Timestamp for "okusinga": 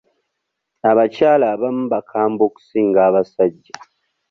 2.49-2.99